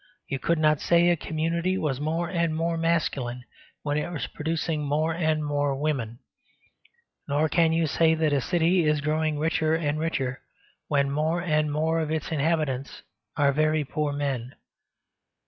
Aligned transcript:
You 0.27 0.39
could 0.39 0.57
not 0.57 0.81
say 0.81 1.09
a 1.11 1.15
community 1.15 1.77
was 1.77 2.01
more 2.01 2.27
and 2.27 2.55
more 2.55 2.75
masculine 2.75 3.43
when 3.83 3.99
it 3.99 4.11
was 4.11 4.25
producing 4.25 4.83
more 4.83 5.13
and 5.13 5.45
more 5.45 5.75
women. 5.75 6.17
Nor 7.27 7.47
can 7.49 7.71
you 7.71 7.85
say 7.85 8.15
that 8.15 8.33
a 8.33 8.41
city 8.41 8.87
is 8.87 8.99
growing 8.99 9.37
richer 9.37 9.75
and 9.75 9.99
richer 9.99 10.41
when 10.87 11.11
more 11.11 11.39
and 11.43 11.71
more 11.71 11.99
of 11.99 12.09
its 12.09 12.31
inhabitants 12.31 13.03
are 13.37 13.51
very 13.53 13.83
poor 13.85 14.11
men. 14.11 14.55